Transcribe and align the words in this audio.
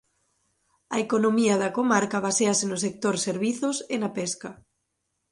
A 0.95 0.97
economía 1.05 1.55
da 1.63 1.73
comarca 1.77 2.23
basease 2.27 2.65
no 2.67 2.77
sector 2.85 3.15
servizos 3.27 3.75
e 3.93 3.95
na 4.01 4.09
pesca. 4.17 4.49